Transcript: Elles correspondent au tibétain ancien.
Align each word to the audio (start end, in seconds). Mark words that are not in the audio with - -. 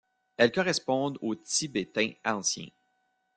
Elles 0.37 0.51
correspondent 0.51 1.19
au 1.21 1.35
tibétain 1.35 2.13
ancien. 2.25 2.65